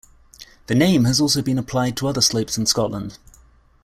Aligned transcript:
The 0.65 0.73
name 0.73 1.05
has 1.05 1.21
also 1.21 1.43
been 1.43 1.59
applied 1.59 1.95
to 1.97 2.07
other 2.07 2.21
slopes 2.21 2.57
in 2.57 2.65
Scotland. 2.65 3.19